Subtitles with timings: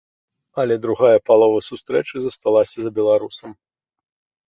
[0.63, 3.49] Але другая палова сустрэчы засталася за беларусам.